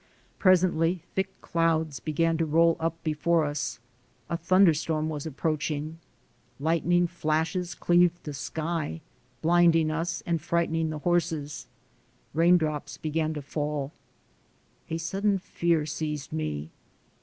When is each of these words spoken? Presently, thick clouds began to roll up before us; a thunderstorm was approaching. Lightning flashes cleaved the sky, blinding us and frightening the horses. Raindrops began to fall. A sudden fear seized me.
Presently, 0.39 1.03
thick 1.13 1.39
clouds 1.41 1.99
began 1.99 2.35
to 2.39 2.45
roll 2.47 2.75
up 2.79 2.97
before 3.03 3.45
us; 3.45 3.79
a 4.31 4.35
thunderstorm 4.35 5.09
was 5.09 5.27
approaching. 5.27 5.99
Lightning 6.59 7.05
flashes 7.05 7.75
cleaved 7.75 8.23
the 8.23 8.33
sky, 8.33 9.01
blinding 9.43 9.91
us 9.91 10.23
and 10.25 10.41
frightening 10.41 10.89
the 10.89 10.97
horses. 11.05 11.67
Raindrops 12.33 12.97
began 12.97 13.35
to 13.35 13.43
fall. 13.43 13.91
A 14.89 14.97
sudden 14.97 15.37
fear 15.37 15.85
seized 15.85 16.33
me. 16.33 16.71